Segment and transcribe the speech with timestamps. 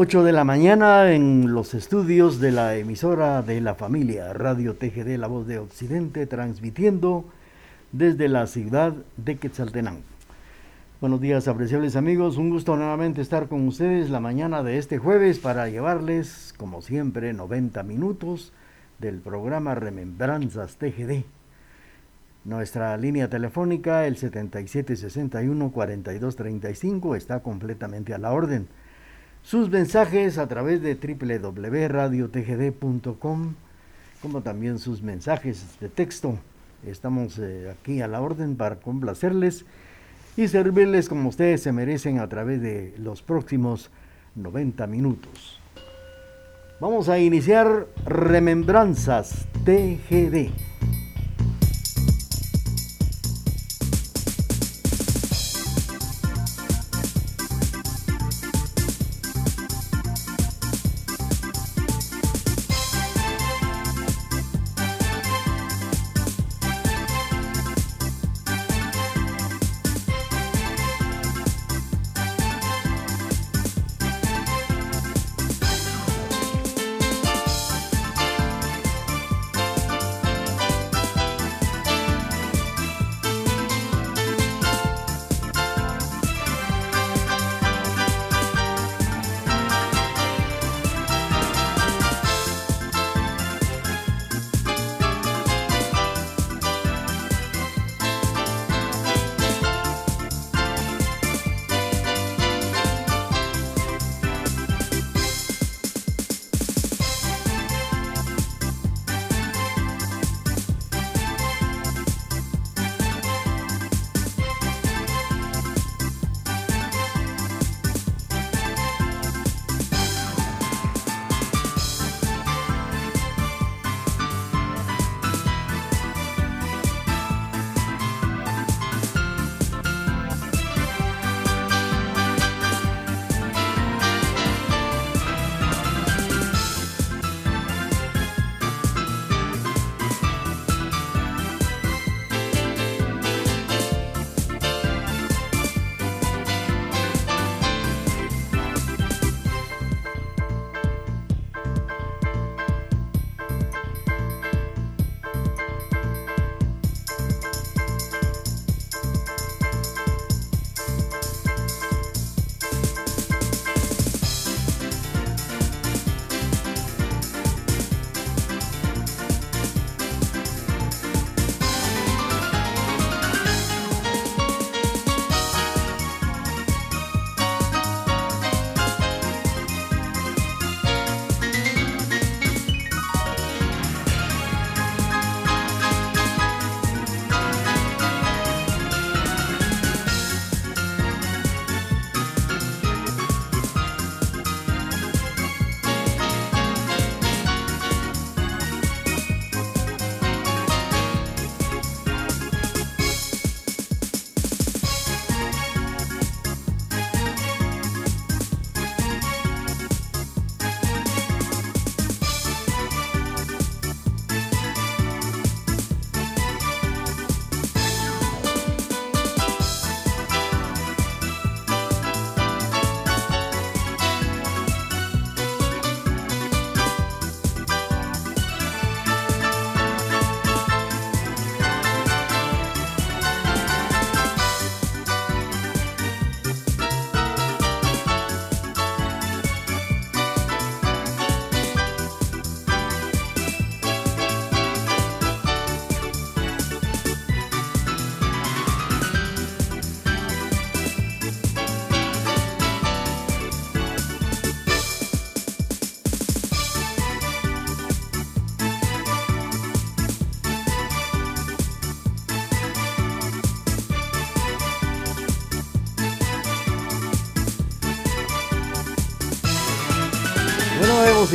[0.00, 5.16] 8 de la mañana en los estudios de la emisora de la familia Radio TGD
[5.16, 7.24] La Voz de Occidente, transmitiendo
[7.90, 10.02] desde la ciudad de Quetzaltenango.
[11.00, 12.36] Buenos días, apreciables amigos.
[12.36, 17.32] Un gusto nuevamente estar con ustedes la mañana de este jueves para llevarles, como siempre,
[17.32, 18.52] 90 minutos
[18.98, 21.37] del programa Remembranzas TGD.
[22.48, 28.68] Nuestra línea telefónica, el 7761-4235, está completamente a la orden
[29.42, 33.54] sus mensajes a través de www.radiotgd.com,
[34.22, 36.38] como también sus mensajes de texto.
[36.86, 39.66] Estamos eh, aquí a la orden para complacerles
[40.34, 43.90] y servirles como ustedes se merecen a través de los próximos
[44.36, 45.60] 90 minutos.
[46.80, 50.50] Vamos a iniciar Remembranzas TGD.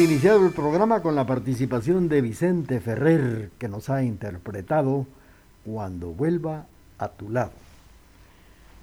[0.02, 5.06] Iniciado el programa con la participación de Vicente Ferrer, que nos ha interpretado
[5.64, 6.66] Cuando vuelva
[6.98, 7.52] a tu lado.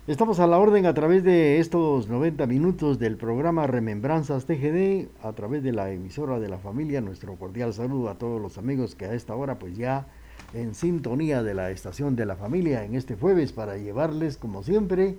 [0.07, 5.33] Estamos a la orden a través de estos 90 minutos del programa Remembranzas TGD, a
[5.33, 7.01] través de la emisora de la familia.
[7.01, 10.07] Nuestro cordial saludo a todos los amigos que a esta hora pues ya
[10.55, 15.17] en sintonía de la estación de la familia en este jueves para llevarles, como siempre,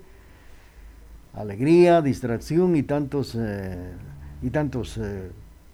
[1.34, 3.92] alegría, distracción y tantos, eh,
[4.42, 5.32] y tantos eh,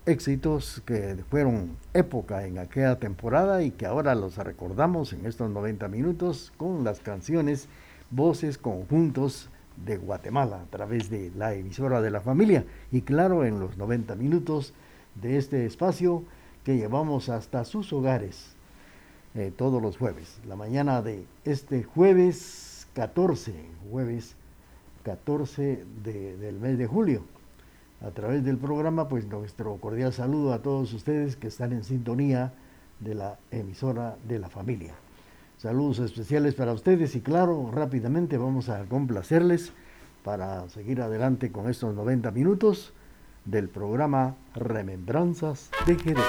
[0.08, 5.88] éxitos que fueron época en aquella temporada y que ahora los recordamos en estos 90
[5.90, 7.68] minutos con las canciones,
[8.10, 9.50] voces, conjuntos
[9.86, 14.16] de Guatemala a través de la emisora de la familia y claro en los 90
[14.16, 14.74] minutos
[15.16, 16.24] de este espacio
[16.64, 18.56] que llevamos hasta sus hogares
[19.36, 20.40] eh, todos los jueves.
[20.48, 23.54] La mañana de este jueves 14,
[23.92, 24.36] jueves
[25.04, 27.37] 14 del mes de julio.
[28.06, 32.54] A través del programa, pues nuestro cordial saludo a todos ustedes que están en sintonía
[33.00, 34.94] de la emisora de la familia.
[35.58, 39.74] Saludos especiales para ustedes y claro, rápidamente vamos a complacerles
[40.24, 42.94] para seguir adelante con estos 90 minutos
[43.46, 46.24] del programa Remembranzas de Jerez.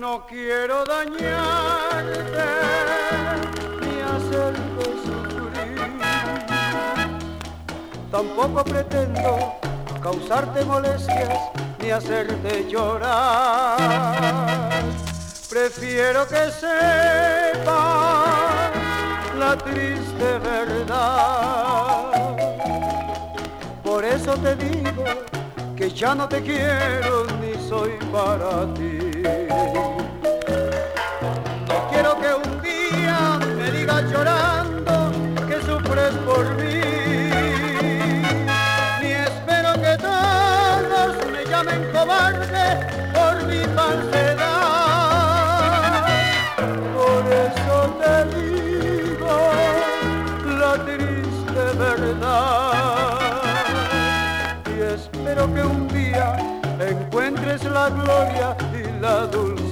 [0.00, 1.55] No quiero dañarte
[8.16, 9.52] Tampoco pretendo
[10.02, 11.38] causarte molestias
[11.78, 13.76] ni hacerte llorar.
[15.50, 17.60] Prefiero que sepas
[19.38, 22.10] la triste verdad.
[23.84, 25.04] Por eso te digo
[25.76, 30.05] que ya no te quiero ni soy para ti.
[57.56, 59.65] Encuentres la gloria y la dulce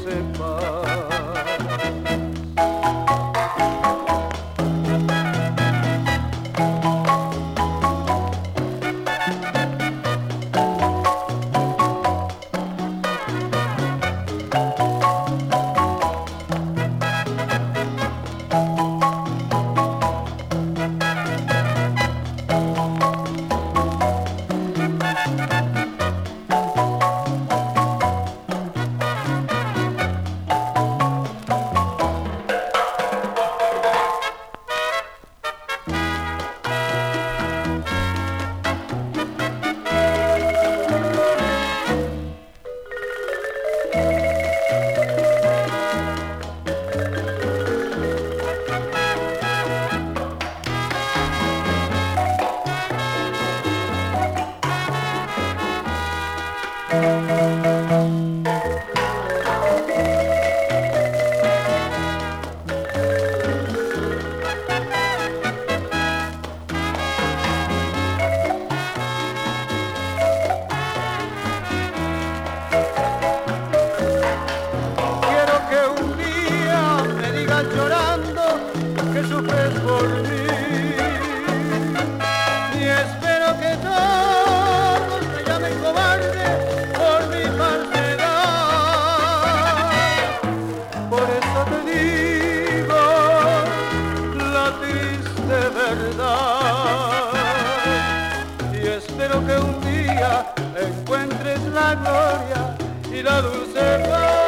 [103.12, 104.44] y la dulce paz.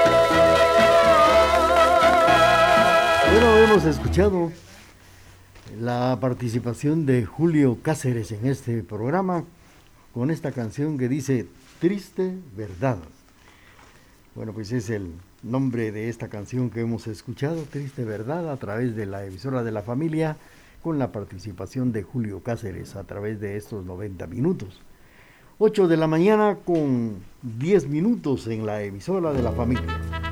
[3.32, 4.52] Bueno, hemos escuchado
[5.80, 9.44] la participación de Julio Cáceres en este programa
[10.14, 11.46] con esta canción que dice
[11.80, 12.98] Triste Verdad.
[14.34, 15.12] Bueno, pues es el
[15.42, 19.72] nombre de esta canción que hemos escuchado, Triste Verdad, a través de la emisora de
[19.72, 20.36] la familia,
[20.82, 24.80] con la participación de Julio Cáceres a través de estos 90 minutos.
[25.58, 30.25] 8 de la mañana con 10 minutos en la emisora de la familia.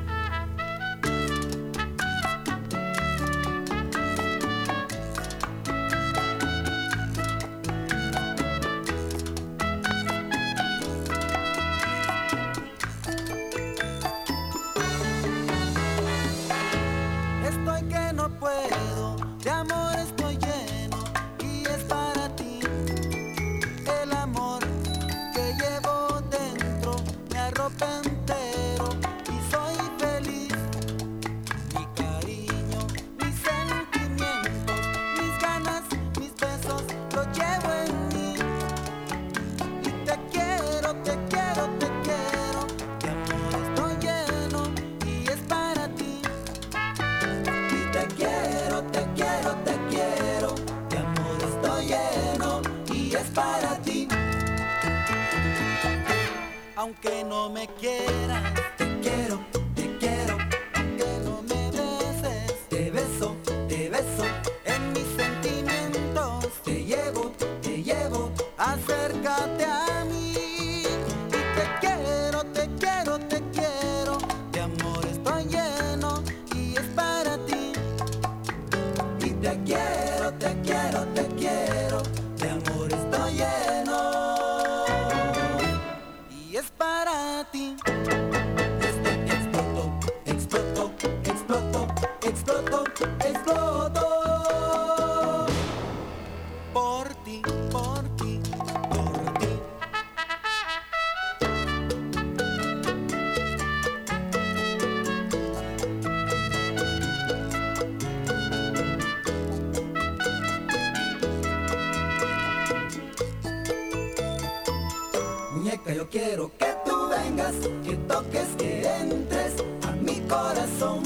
[117.35, 121.03] Que toques, que entres a mi corazón.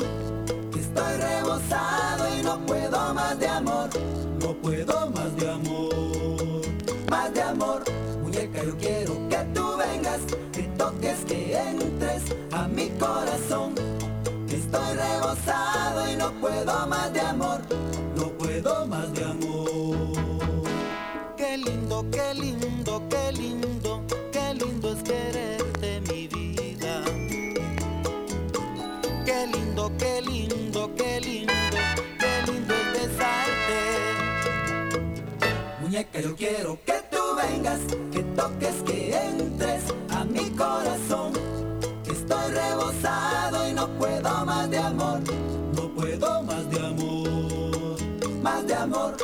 [0.77, 3.89] Estoy rebosado y no puedo más de amor.
[4.39, 6.61] No puedo más de amor.
[7.09, 7.83] Más de amor.
[8.21, 10.21] Muñeca, yo quiero que tú vengas,
[10.53, 13.73] que toques, que entres a mi corazón.
[14.47, 17.59] Estoy rebosado y no puedo más de amor.
[18.15, 19.97] No puedo más de amor.
[21.37, 23.68] Qué lindo, qué lindo, qué lindo,
[29.79, 31.53] lindo, qué lindo, qué lindo,
[32.19, 33.77] qué lindo es besarte.
[35.81, 37.79] Muñeca, yo quiero que tú vengas,
[38.11, 41.33] que toques, que entres a mi corazón.
[42.05, 45.21] Estoy rebosado y no puedo más de amor.
[45.75, 47.97] No puedo más de amor.
[48.41, 49.15] Más de amor.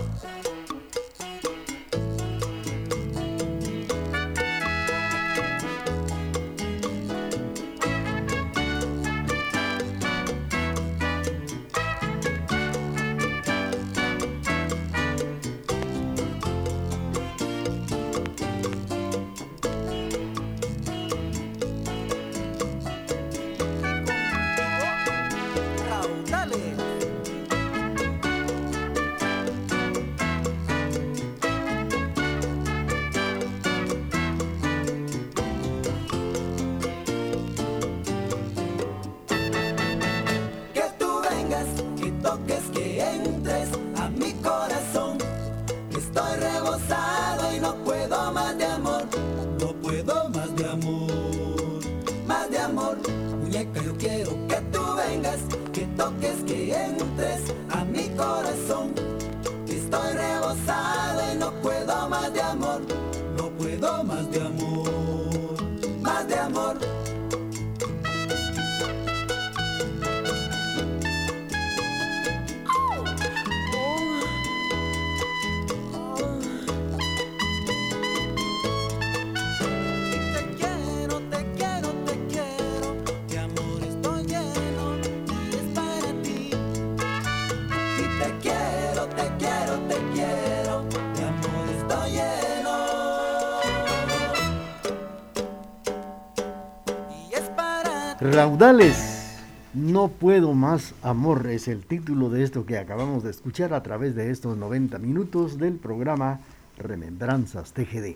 [98.21, 99.41] Raudales.
[99.73, 104.15] No puedo más amor es el título de esto que acabamos de escuchar a través
[104.15, 106.39] de estos 90 minutos del programa
[106.77, 108.15] Remembranzas TGD.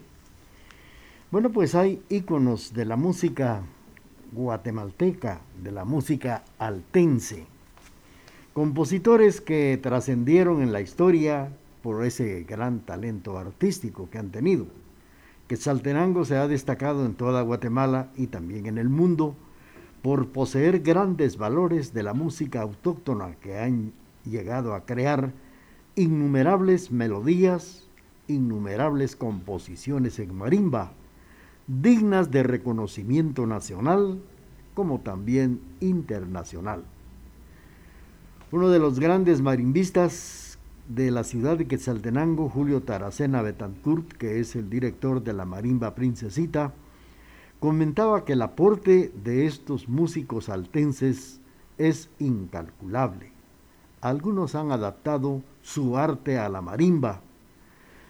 [1.32, 3.62] Bueno, pues hay íconos de la música
[4.32, 7.46] guatemalteca, de la música altense.
[8.54, 11.50] Compositores que trascendieron en la historia
[11.84, 14.66] por ese gran talento artístico que han tenido.
[15.50, 19.36] Quetzaltenango se ha destacado en toda Guatemala y también en el mundo
[20.02, 23.92] por poseer grandes valores de la música autóctona que han
[24.26, 25.34] llegado a crear
[25.96, 27.88] innumerables melodías,
[28.28, 30.92] innumerables composiciones en marimba,
[31.68, 34.20] dignas de reconocimiento nacional
[34.74, 36.84] como también internacional.
[38.52, 44.56] Uno de los grandes marimbistas de la ciudad de Quetzaltenango, Julio Taracena Betancourt, que es
[44.56, 46.74] el director de la Marimba Princesita,
[47.60, 51.40] comentaba que el aporte de estos músicos altenses
[51.78, 53.32] es incalculable.
[54.02, 57.22] Algunos han adaptado su arte a la marimba,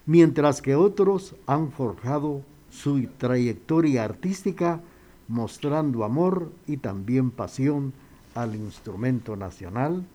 [0.05, 4.81] mientras que otros han forjado su trayectoria artística
[5.27, 7.93] mostrando amor y también pasión
[8.35, 10.05] al instrumento nacional,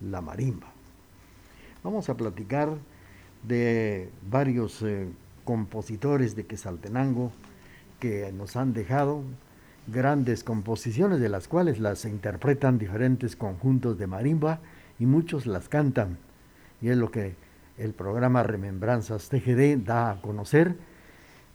[0.00, 0.68] la marimba.
[1.82, 2.76] Vamos a platicar
[3.42, 5.08] de varios eh,
[5.44, 7.32] compositores de Quesaltenango
[8.02, 9.22] que nos han dejado
[9.86, 14.58] grandes composiciones de las cuales las interpretan diferentes conjuntos de marimba
[14.98, 16.18] y muchos las cantan.
[16.80, 17.36] Y es lo que
[17.78, 20.74] el programa Remembranzas TGD da a conocer,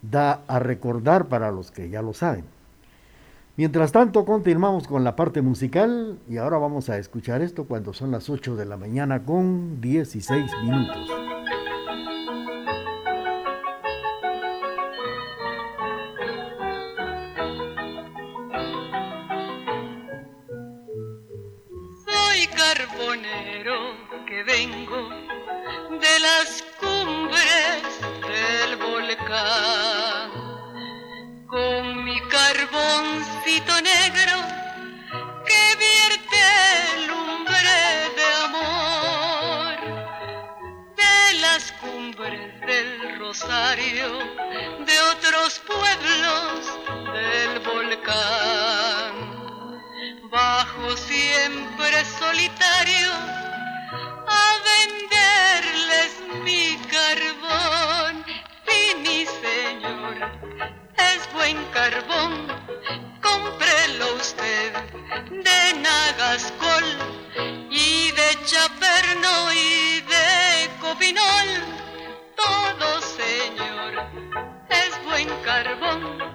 [0.01, 2.45] da a recordar para los que ya lo saben.
[3.57, 8.11] Mientras tanto, continuamos con la parte musical y ahora vamos a escuchar esto cuando son
[8.11, 11.26] las 8 de la mañana con 16 minutos.
[54.27, 58.23] a venderles mi carbón.
[58.67, 60.15] Sí, mi señor,
[60.97, 62.47] es buen carbón,
[63.21, 64.71] cómprelo usted
[65.31, 66.85] de Nagascol
[67.71, 71.49] y de Chaperno y de Copinol.
[72.35, 73.93] Todo, señor,
[74.69, 76.26] es buen carbón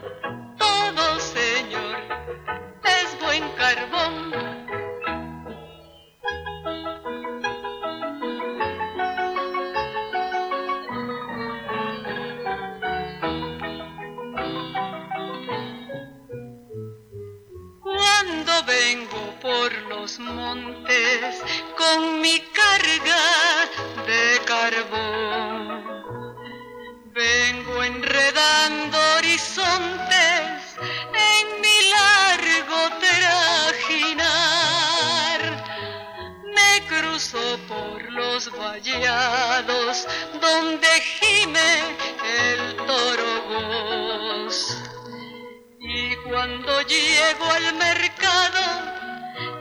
[46.86, 48.60] llego al mercado,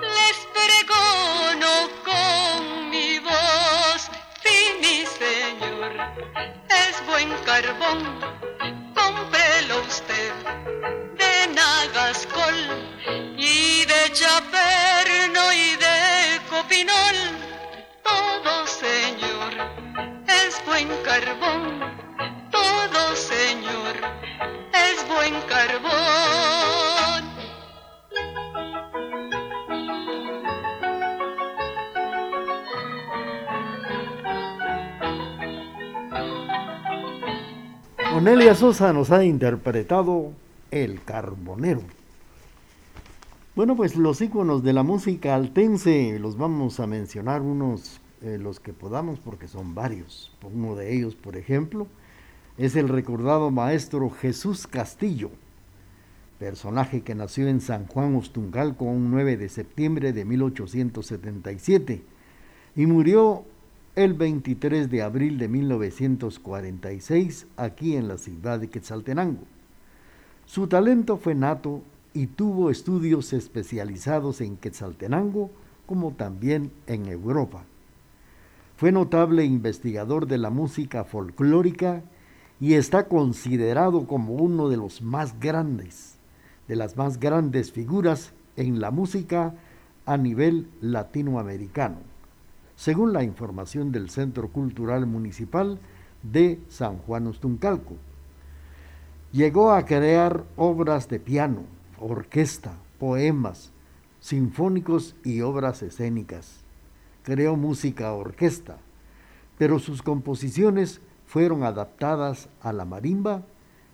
[0.02, 4.10] les pregono con mi voz,
[4.44, 5.92] sí mi señor,
[6.70, 8.00] es buen carbón,
[8.96, 10.34] cómprelo usted
[11.18, 12.60] de Nagascol
[13.38, 17.18] y de Chaperno y de Copinol,
[18.04, 19.54] todo señor,
[20.28, 23.96] es buen carbón, todo señor,
[24.74, 26.81] es buen carbón.
[38.22, 40.34] Onelia Sosa nos ha interpretado
[40.70, 41.82] El Carbonero.
[43.56, 48.60] Bueno, pues los íconos de la música altense los vamos a mencionar unos, eh, los
[48.60, 50.32] que podamos, porque son varios.
[50.44, 51.88] Uno de ellos, por ejemplo,
[52.60, 55.32] es el recordado maestro Jesús Castillo,
[56.38, 62.04] personaje que nació en San Juan Ostuncalco un 9 de septiembre de 1877
[62.76, 63.46] y murió
[63.96, 69.44] el 23 de abril de 1946 aquí en la ciudad de Quetzaltenango.
[70.46, 71.82] Su talento fue nato
[72.14, 75.52] y tuvo estudios especializados en Quetzaltenango
[75.86, 77.66] como también en Europa.
[78.78, 82.02] Fue notable investigador de la música folclórica
[82.62, 86.16] y está considerado como uno de los más grandes,
[86.70, 89.54] de las más grandes figuras en la música
[90.06, 92.11] a nivel latinoamericano
[92.82, 95.78] según la información del Centro Cultural Municipal
[96.24, 97.94] de San Juan Ostuncalco.
[99.32, 101.62] Llegó a crear obras de piano,
[102.00, 103.72] orquesta, poemas,
[104.20, 106.62] sinfónicos y obras escénicas.
[107.22, 108.78] Creó música orquesta,
[109.60, 113.44] pero sus composiciones fueron adaptadas a la marimba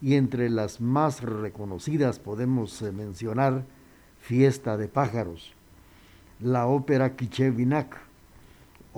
[0.01, 3.65] y entre las más reconocidas podemos eh, mencionar
[4.21, 5.51] Fiesta de Pájaros,
[6.39, 8.06] la ópera Quichevinac,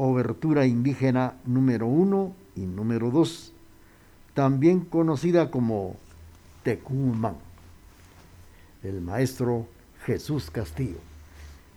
[0.01, 3.51] Obertura Indígena número 1 y número 2,
[4.33, 5.97] también conocida como
[6.63, 7.35] Tecumán,
[8.81, 9.67] el maestro
[10.05, 10.99] Jesús Castillo.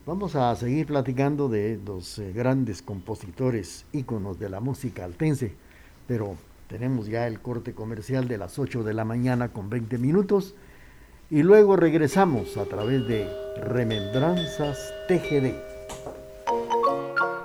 [0.06, 5.54] Vamos a seguir platicando de los eh, grandes compositores, íconos de la música altense,
[6.06, 6.36] pero
[6.68, 10.54] tenemos ya el corte comercial de las 8 de la mañana con 20 minutos
[11.28, 13.28] y luego regresamos a través de
[13.64, 15.71] Remembranzas TGD.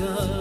[0.00, 0.39] Tristeza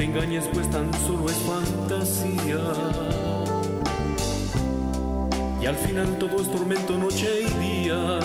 [0.00, 2.58] te engañes, pues tan solo es fantasía.
[5.60, 8.18] Y al final todo es tormento, noche y día.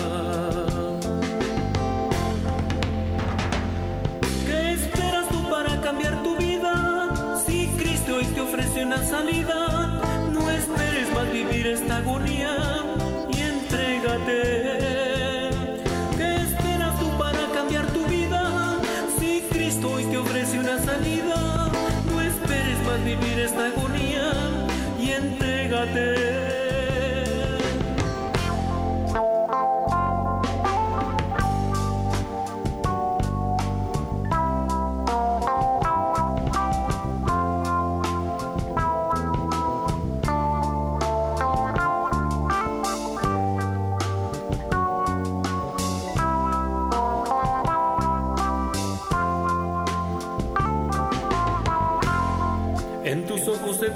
[4.46, 7.42] ¿Qué esperas tú para cambiar tu vida?
[7.46, 9.65] Si Cristo hoy te ofrece una salida,
[25.76, 26.36] entrégate.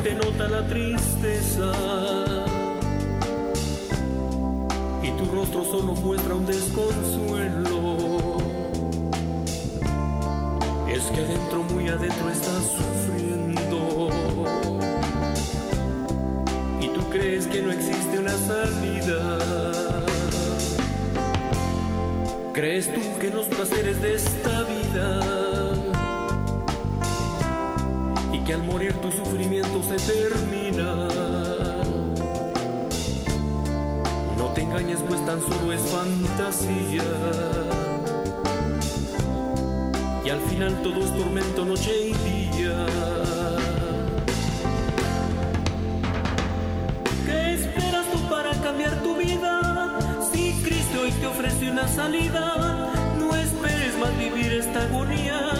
[0.03, 1.10] te nota la tristeza
[5.02, 8.38] y tu rostro solo muestra un desconsuelo.
[10.88, 14.08] Es que adentro, muy adentro estás sufriendo
[16.80, 19.38] y tú crees que no existe una salida.
[22.52, 25.60] ¿Crees tú que los placeres de esta vida
[28.44, 31.30] que al morir tu sufrimiento se termina.
[34.54, 37.04] Te engañes, pues tan solo es fantasía.
[40.24, 42.86] Y al final todo es tormento, noche y día.
[47.26, 49.98] ¿Qué esperas tú para cambiar tu vida?
[50.32, 55.60] Si Cristo hoy te ofrece una salida, no esperes más vivir esta agonía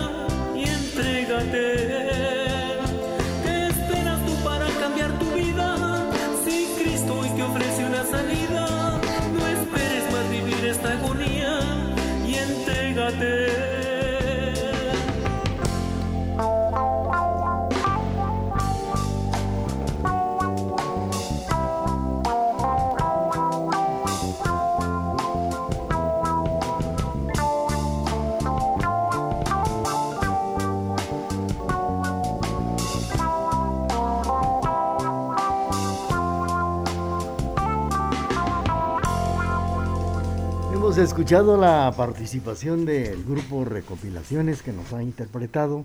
[40.99, 45.85] escuchado la participación del grupo Recopilaciones que nos ha interpretado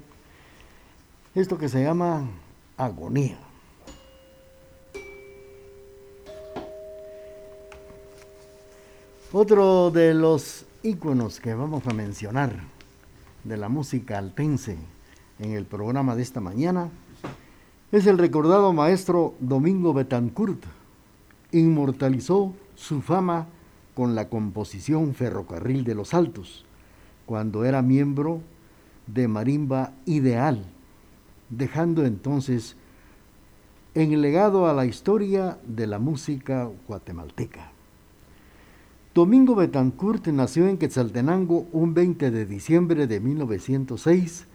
[1.35, 2.27] esto que se llama
[2.75, 3.37] Agonía.
[9.31, 12.53] Otro de los íconos que vamos a mencionar
[13.43, 14.77] de la música altense
[15.39, 16.89] en el programa de esta mañana
[17.91, 20.63] es el recordado maestro Domingo Betancourt.
[21.51, 23.47] Inmortalizó su fama
[23.95, 26.65] con la composición Ferrocarril de los Altos,
[27.25, 28.41] cuando era miembro
[29.07, 30.65] de Marimba Ideal,
[31.49, 32.75] dejando entonces
[33.95, 37.71] en legado a la historia de la música guatemalteca.
[39.13, 44.45] Domingo Betancourt nació en Quetzaltenango un 20 de diciembre de 1906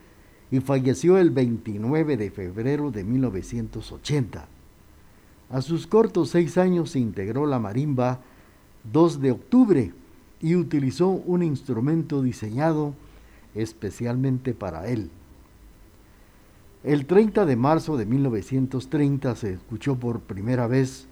[0.51, 4.47] y falleció el 29 de febrero de 1980.
[5.49, 8.21] A sus cortos seis años se integró la marimba
[8.85, 9.93] 2 de octubre
[10.41, 12.95] y utilizó un instrumento diseñado
[13.55, 15.11] especialmente para él.
[16.83, 21.07] El 30 de marzo de 1930 se escuchó por primera vez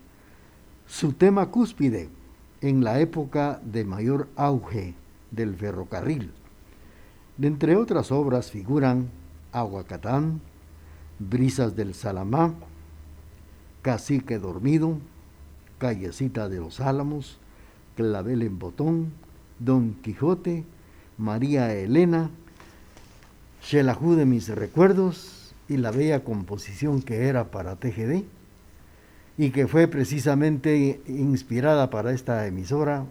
[0.87, 2.09] su tema cúspide
[2.63, 4.95] en la época de mayor auge
[5.31, 6.33] del ferrocarril.
[7.37, 9.11] De entre otras obras figuran
[9.53, 10.41] Aguacatán,
[11.19, 12.55] Brisas del Salamá,
[13.83, 14.99] Cacique Dormido,
[15.79, 17.39] Callecita de los Álamos,
[17.99, 19.11] Clavel en Botón,
[19.59, 20.65] Don Quijote,
[21.17, 22.31] María Elena,
[23.61, 28.23] Xelajú de mis recuerdos y la bella composición que era para TGD
[29.37, 33.05] y que fue precisamente inspirada para esta emisora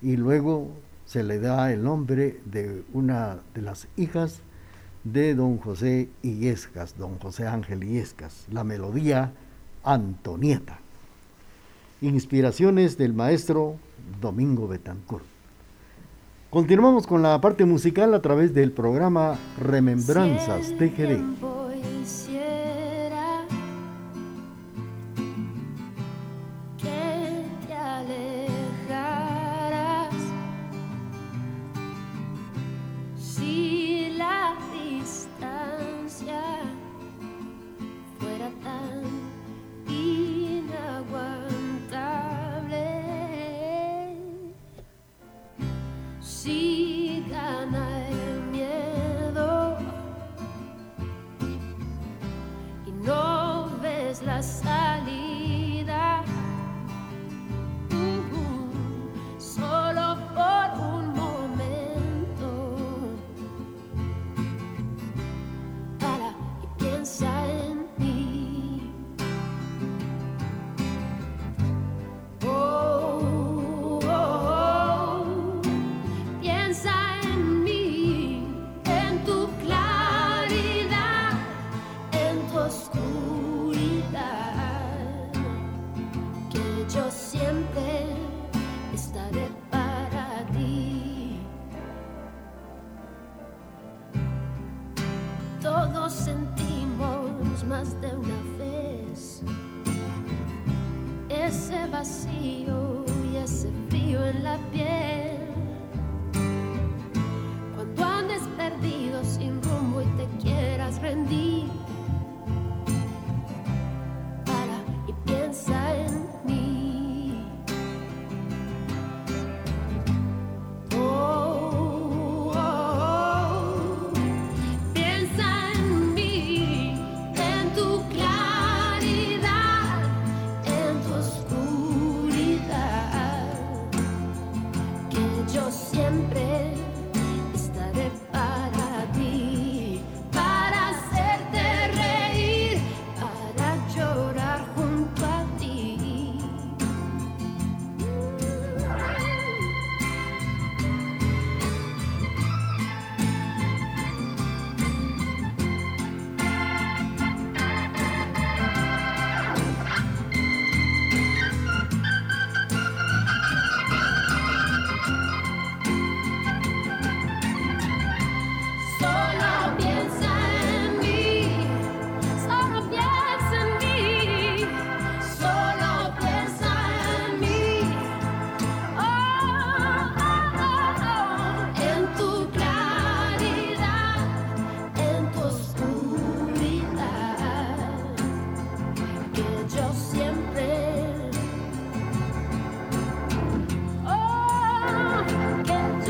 [0.00, 0.70] y luego
[1.04, 4.40] se le da el nombre de una de las hijas
[5.04, 9.34] de don José Illescas, don José Ángel Illescas, la melodía
[9.84, 10.78] Antonieta.
[12.00, 13.76] Inspiraciones del maestro
[14.20, 15.24] Domingo Betancourt.
[16.50, 21.53] Continuamos con la parte musical a través del programa Remembranzas TGD.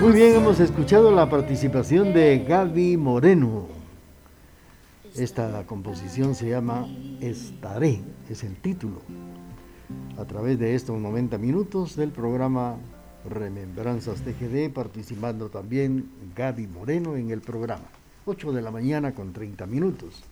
[0.04, 3.68] Muy bien, hemos escuchado la participación de Gaby Moreno.
[5.16, 6.86] Esta composición se llama
[7.22, 9.00] Estaré, es el título.
[10.18, 12.76] A través de estos 90 minutos del programa
[13.26, 17.86] Remembranzas TGD, participando también Gaby Moreno en el programa.
[18.26, 20.22] 8 de la mañana con 30 minutos.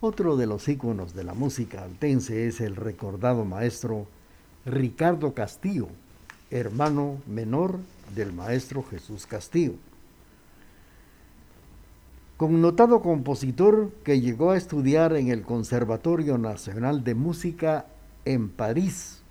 [0.00, 4.06] Otro de los íconos de la música altense es el recordado maestro
[4.64, 5.88] Ricardo Castillo,
[6.52, 7.80] hermano menor
[8.14, 9.74] del maestro Jesús Castillo.
[12.36, 17.86] Connotado compositor que llegó a estudiar en el Conservatorio Nacional de Música
[18.24, 19.22] en París,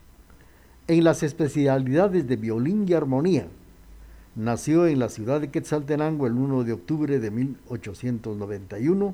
[0.88, 3.48] en las especialidades de violín y armonía.
[4.36, 9.14] Nació en la ciudad de Quetzaltenango el 1 de octubre de 1891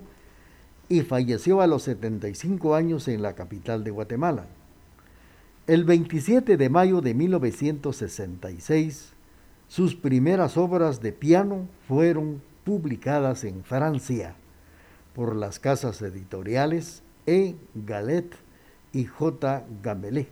[0.88, 4.46] y falleció a los 75 años en la capital de Guatemala.
[5.68, 9.09] El 27 de mayo de 1966
[9.70, 14.36] sus primeras obras de piano fueron publicadas en Francia
[15.14, 17.56] por las casas editoriales E.
[17.76, 18.36] Galet
[18.92, 19.64] y J.
[19.84, 20.28] Gambelé.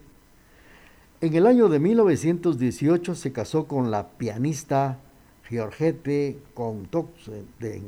[1.21, 4.97] En el año de 1918 se casó con la pianista
[5.47, 7.81] Georgette Contox de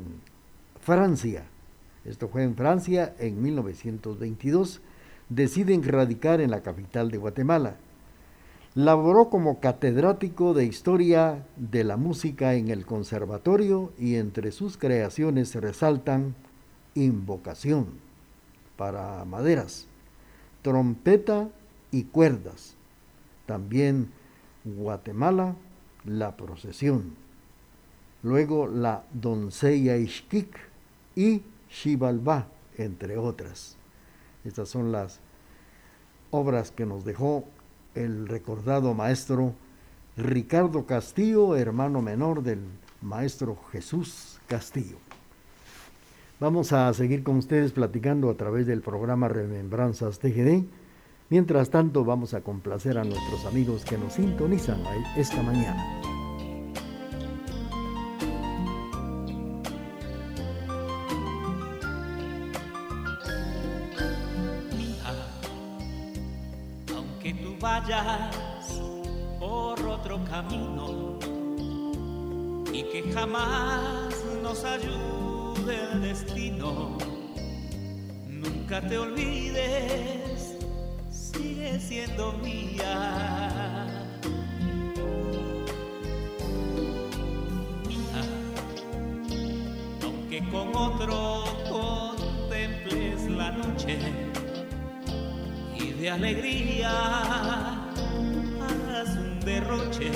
[0.81, 1.45] Francia.
[2.05, 4.81] Esto fue en Francia en 1922.
[5.29, 7.77] Deciden radicar en la capital de Guatemala.
[8.79, 15.53] Laboró como catedrático de Historia de la Música en el Conservatorio y entre sus creaciones
[15.53, 16.33] resaltan
[16.95, 17.87] Invocación
[18.77, 19.85] para maderas,
[20.61, 21.49] trompeta
[21.91, 22.75] y cuerdas.
[23.45, 24.13] También
[24.63, 25.55] Guatemala,
[26.05, 27.15] la procesión.
[28.23, 30.57] Luego la doncella Ixquic
[31.17, 33.75] y Xibalbá, entre otras.
[34.45, 35.19] Estas son las
[36.31, 37.43] obras que nos dejó
[37.95, 39.53] el recordado maestro
[40.17, 42.59] Ricardo Castillo, hermano menor del
[43.01, 44.97] maestro Jesús Castillo.
[46.39, 50.63] Vamos a seguir con ustedes platicando a través del programa Remembranzas TGD.
[51.29, 54.81] Mientras tanto, vamos a complacer a nuestros amigos que nos sintonizan
[55.17, 56.18] esta mañana.
[67.59, 68.79] Vayas
[69.39, 71.17] por otro camino
[72.71, 76.97] y que jamás nos ayude del destino.
[78.27, 80.57] Nunca te olvides,
[81.11, 83.85] sigue siendo mía.
[87.87, 88.21] Mía,
[90.03, 94.28] aunque con otro contemples la noche
[96.09, 96.91] alegría.
[98.67, 100.11] Hagas un derroche,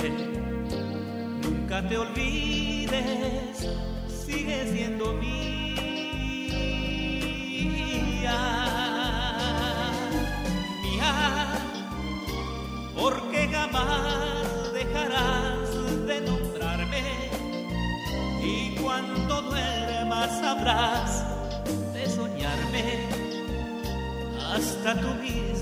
[1.42, 3.68] nunca te olvides
[4.24, 5.76] sigue siendo mía,
[10.82, 11.46] mía,
[12.94, 17.02] porque jamás dejarás de nombrarme.
[18.42, 21.24] Y cuando duermas sabrás
[21.92, 23.08] de soñarme,
[24.54, 25.53] hasta tú misma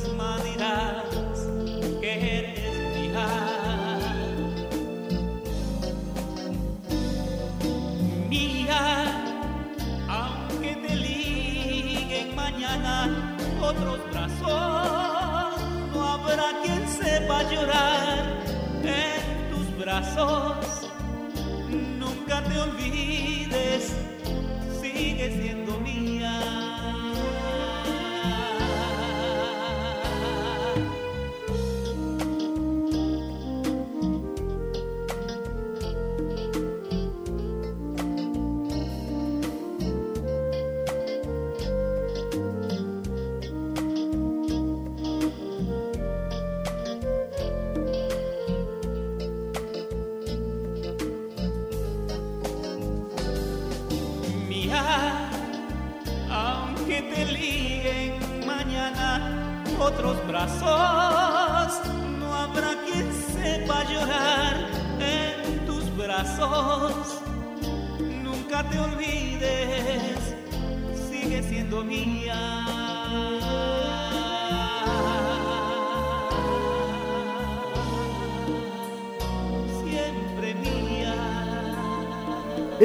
[13.63, 15.61] otros brazos,
[15.95, 18.43] no habrá quien sepa llorar
[18.83, 20.57] en tus brazos.
[21.99, 23.32] Nunca te olvides,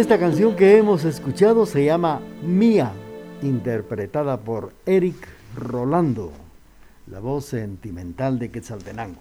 [0.08, 2.94] Esta canción que hemos escuchado se llama Mía,
[3.42, 5.18] interpretada por Eric
[5.54, 6.32] Rolando
[7.08, 9.20] la voz sentimental de Quetzaltenango.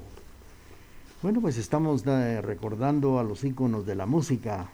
[1.22, 4.68] Bueno, pues estamos eh, recordando a los íconos de la música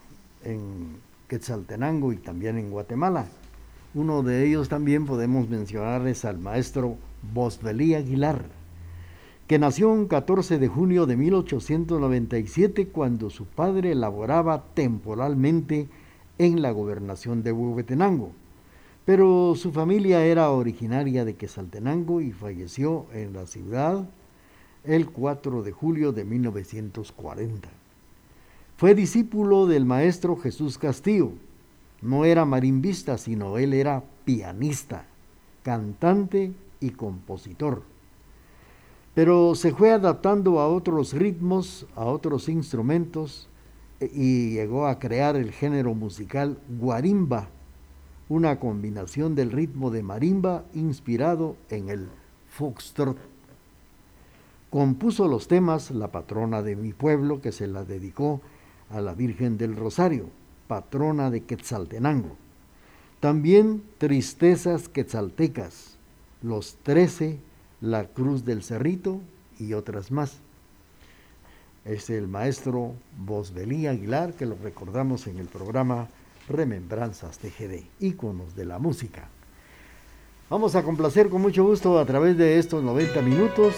[0.45, 0.99] en
[1.29, 3.25] Quetzaltenango y también en Guatemala.
[3.95, 6.99] Uno de ellos también podemos mencionar es al maestro
[7.33, 8.45] Bosbelí Aguilar,
[9.47, 15.89] que nació un 14 de junio de 1897 cuando su padre laboraba temporalmente
[16.39, 18.33] en la gobernación de Huehuetenango
[19.05, 24.09] pero su familia era originaria de Quesaltenango y falleció en la ciudad
[24.85, 27.69] el 4 de julio de 1940.
[28.77, 31.33] Fue discípulo del maestro Jesús Castillo.
[32.01, 35.05] No era marimbista, sino él era pianista,
[35.63, 37.83] cantante y compositor.
[39.15, 43.49] Pero se fue adaptando a otros ritmos, a otros instrumentos,
[44.13, 47.49] y llegó a crear el género musical guarimba,
[48.29, 52.09] una combinación del ritmo de marimba inspirado en el
[52.51, 53.19] foxtrot.
[54.71, 58.41] Compuso los temas La patrona de mi pueblo, que se la dedicó
[58.91, 60.27] a la Virgen del Rosario,
[60.67, 62.37] patrona de Quetzaltenango.
[63.21, 65.97] También Tristezas Quetzaltecas,
[66.43, 67.39] Los Trece,
[67.81, 69.21] La Cruz del Cerrito
[69.59, 70.41] y otras más.
[71.85, 76.09] Es el maestro Bosbelí Aguilar, que lo recordamos en el programa
[76.49, 79.29] Remembranzas TGD, íconos de la música.
[80.49, 83.75] Vamos a complacer con mucho gusto a través de estos 90 minutos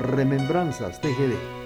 [0.00, 1.59] Remembranzas TGD.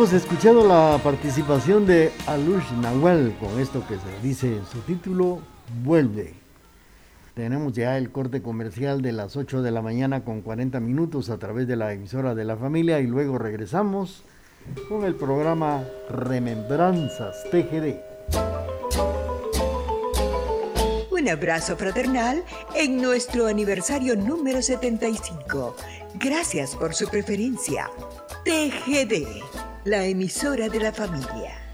[0.00, 5.40] Hemos escuchado la participación de Alush Nahuel con esto que se dice en su título,
[5.84, 6.32] Vuelve.
[7.34, 11.36] Tenemos ya el corte comercial de las 8 de la mañana con 40 minutos a
[11.36, 14.22] través de la emisora de la familia y luego regresamos
[14.88, 17.96] con el programa Remembranzas TGD.
[21.10, 22.42] Un abrazo fraternal
[22.74, 25.76] en nuestro aniversario número 75.
[26.14, 27.90] Gracias por su preferencia.
[28.46, 31.69] TGD la emisora de la familia.